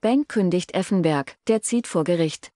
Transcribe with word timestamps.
Bank 0.00 0.28
kündigt 0.28 0.74
Effenberg, 0.74 1.36
der 1.48 1.60
zieht 1.60 1.88
vor 1.88 2.04
Gericht. 2.04 2.52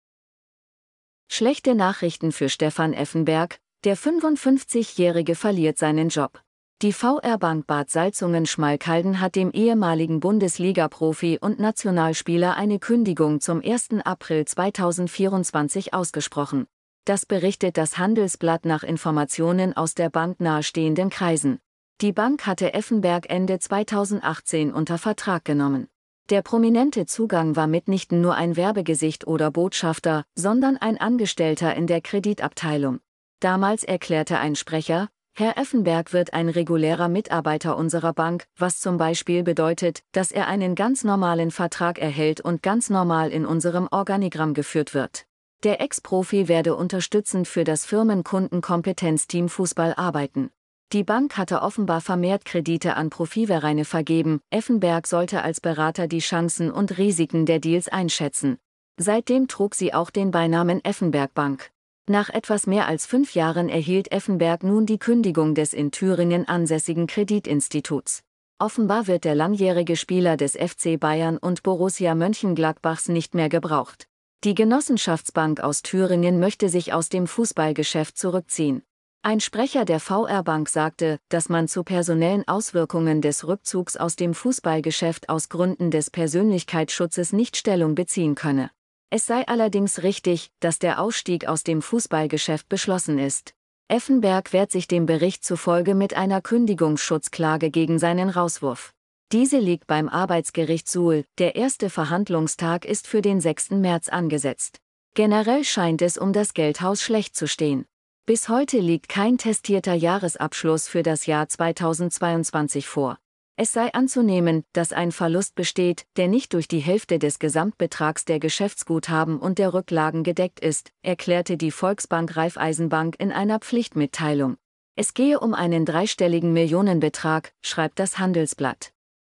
Schlechte 1.27 1.75
Nachrichten 1.75 2.33
für 2.33 2.51
Stefan 2.51 2.93
Effenberg, 2.93 3.61
der 3.85 3.97
55-Jährige 3.97 5.35
verliert 5.35 5.79
seinen 5.79 6.11
Job. 6.11 6.43
Die 6.83 6.93
VR 6.93 7.39
Bank 7.39 7.67
Bad 7.67 7.89
Salzungen-Schmalkalden 7.89 9.21
hat 9.21 9.37
dem 9.37 9.53
ehemaligen 9.53 10.21
Bundesliga-Profi 10.21 11.39
und 11.41 11.59
Nationalspieler 11.59 12.57
eine 12.57 12.79
Kündigung 12.79 13.41
zum 13.41 13.63
1. 13.63 14.01
April 14.05 14.45
2024 14.45 15.95
ausgesprochen. 15.95 16.67
Das 17.07 17.25
berichtet 17.25 17.79
das 17.79 17.97
Handelsblatt 17.97 18.67
nach 18.67 18.83
Informationen 18.83 19.75
aus 19.75 19.95
der 19.95 20.11
Bank 20.11 20.41
nahestehenden 20.41 21.09
Kreisen. 21.09 21.59
Die 22.03 22.13
Bank 22.13 22.47
hatte 22.47 22.75
Effenberg 22.75 23.31
Ende 23.31 23.59
2018 23.59 24.75
unter 24.75 24.99
Vertrag 24.99 25.47
genommen. 25.47 25.90
Der 26.31 26.43
prominente 26.43 27.07
Zugang 27.07 27.57
war 27.57 27.67
mitnichten 27.67 28.21
nur 28.21 28.37
ein 28.37 28.57
Werbegesicht 28.57 29.27
oder 29.27 29.51
Botschafter, 29.51 30.23
sondern 30.37 30.77
ein 30.77 30.97
Angestellter 30.97 31.75
in 31.75 31.89
der 31.89 32.01
Kreditabteilung. 32.01 33.01
Damals 33.41 33.83
erklärte 33.83 34.39
ein 34.39 34.55
Sprecher, 34.55 35.09
Herr 35.35 35.59
Effenberg 35.59 36.13
wird 36.13 36.33
ein 36.33 36.49
regulärer 36.49 37.09
Mitarbeiter 37.09 37.77
unserer 37.77 38.13
Bank, 38.13 38.47
was 38.57 38.79
zum 38.79 38.97
Beispiel 38.97 39.43
bedeutet, 39.43 40.05
dass 40.13 40.31
er 40.31 40.47
einen 40.47 40.77
ganz 40.77 41.03
normalen 41.03 41.51
Vertrag 41.51 41.99
erhält 41.99 42.41
und 42.41 42.63
ganz 42.63 42.91
normal 42.91 43.31
in 43.31 43.45
unserem 43.45 43.89
Organigramm 43.91 44.55
geführt 44.55 44.95
wird. 44.95 45.27
Der 45.65 45.81
Ex-Profi 45.81 46.47
werde 46.47 46.77
unterstützend 46.77 47.49
für 47.49 47.65
das 47.65 47.85
Firmenkundenkompetenzteam 47.87 49.49
Fußball 49.49 49.95
arbeiten. 49.97 50.51
Die 50.93 51.05
Bank 51.05 51.37
hatte 51.37 51.63
offenbar 51.63 52.01
vermehrt 52.01 52.45
Kredite 52.45 52.97
an 52.97 53.11
Profivereine 53.11 53.85
vergeben, 53.85 54.41
Effenberg 54.51 55.07
sollte 55.07 55.43
als 55.43 55.61
Berater 55.61 56.09
die 56.09 56.19
Chancen 56.19 56.69
und 56.69 56.99
Risiken 56.99 57.47
der 57.47 57.61
Deals 57.61 57.87
einschätzen. 57.87 58.59
Seitdem 58.97 59.47
trug 59.47 59.77
sie 59.77 59.95
auch 59.95 60.11
den 60.11 60.33
Beinamen 60.33 60.85
Effenberg 60.85 61.33
Bank. 61.33 61.71
Nach 62.09 62.29
etwas 62.29 62.67
mehr 62.67 62.89
als 62.89 63.07
fünf 63.07 63.37
Jahren 63.37 63.69
erhielt 63.69 64.11
Effenberg 64.11 64.65
nun 64.65 64.85
die 64.85 64.99
Kündigung 64.99 65.55
des 65.55 65.75
in 65.75 65.93
Thüringen 65.93 66.49
ansässigen 66.49 67.07
Kreditinstituts. 67.07 68.25
Offenbar 68.59 69.07
wird 69.07 69.23
der 69.23 69.37
langjährige 69.37 69.95
Spieler 69.95 70.37
des 70.37 70.57
FC 70.57 70.99
Bayern 70.99 71.39
und 71.39 71.63
Borussia 71.63 72.17
Mönchengladbachs 72.17 73.09
nicht 73.09 73.37
mehr 73.37 73.49
gebraucht. 73.49 74.09
Die 74.43 74.57
Genossenschaftsbank 74.57 75.61
aus 75.61 75.83
Thüringen 75.83 76.41
möchte 76.41 76.69
sich 76.69 76.93
aus 76.93 77.11
dem 77.11 77.29
Fußballgeschäft 77.29 78.19
zurückziehen. 78.19 78.83
Ein 79.23 79.41
Sprecher 79.41 79.85
der 79.85 80.01
VR 80.01 80.43
Bank 80.43 80.71
sagte, 80.71 81.19
dass 81.29 81.51
man 81.51 81.69
zu 81.69 81.85
personellen 81.85 82.49
Auswirkungen 82.49 83.21
des 83.21 83.47
Rückzugs 83.47 83.99
aus 83.99 84.17
dem 84.17 84.33
Fußballgeschäft 84.33 85.29
aus 85.29 85.51
Gründen 85.51 85.91
des 85.91 86.11
Persönlichkeitsschutzes 86.11 87.35
nicht 87.35 87.59
Stellung 87.59 87.95
beziehen 87.95 88.35
könne. 88.35 88.71
Es 89.11 89.27
sei 89.27 89.47
allerdings 89.47 90.03
richtig, 90.03 90.51
dass 90.61 90.79
der 90.79 91.03
Ausstieg 91.03 91.47
aus 91.47 91.65
dem 91.65 91.83
Fußballgeschäft 91.83 92.71
beschlossen 92.71 93.19
ist. 93.19 93.53
Effenberg 93.89 94.55
wehrt 94.55 94.71
sich 94.71 94.89
dem 94.89 95.05
Bericht 95.05 95.45
zufolge 95.45 95.95
mit 95.95 96.15
einer 96.15 96.41
Kündigungsschutzklage 96.41 97.71
gegen 97.71 97.99
seinen 97.99 98.31
Rauswurf. 98.31 98.95
Diese 99.33 99.59
liegt 99.59 99.87
beim 99.87 100.09
Arbeitsgericht 100.09 100.89
Suhl, 100.89 101.27
der 101.37 101.57
erste 101.57 101.91
Verhandlungstag 101.91 102.87
ist 102.87 103.07
für 103.07 103.21
den 103.21 103.43
6. 103.43 103.73
März 103.73 104.09
angesetzt. 104.09 104.79
Generell 105.13 105.65
scheint 105.65 106.01
es 106.01 106.17
um 106.17 106.33
das 106.33 106.55
Geldhaus 106.55 107.03
schlecht 107.03 107.37
zu 107.37 107.47
stehen. 107.47 107.85
Bis 108.27 108.49
heute 108.49 108.79
liegt 108.79 109.09
kein 109.09 109.39
testierter 109.39 109.95
Jahresabschluss 109.95 110.87
für 110.87 111.03
das 111.03 111.27
Jahr 111.27 111.49
2022 111.49 112.87
vor. 112.87 113.19
Es 113.57 113.73
sei 113.73 113.93
anzunehmen, 113.93 114.65
dass 114.73 114.93
ein 114.93 115.13
Verlust 115.13 115.55
besteht, 115.55 116.07
der 116.17 116.29
nicht 116.29 116.55
durch 116.55 116.69
die 116.69 116.79
Hälfte 116.79 117.19
des 117.19 117.39
Gesamtbetrags 117.39 118.25
der 118.25 118.39
Geschäftsguthaben 118.39 119.39
und 119.39 119.59
der 119.59 119.75
Rücklagen 119.75 120.23
gedeckt 120.23 120.61
ist, 120.61 120.93
erklärte 121.03 121.57
die 121.57 121.71
Volksbank 121.71 122.37
Raiffeisenbank 122.37 123.17
in 123.19 123.33
einer 123.33 123.59
Pflichtmitteilung. 123.59 124.57
Es 124.97 125.13
gehe 125.13 125.41
um 125.41 125.53
einen 125.53 125.85
dreistelligen 125.85 126.53
Millionenbetrag, 126.53 127.53
schreibt 127.61 127.99
das 127.99 128.19
Handelsblatt. 128.19 128.93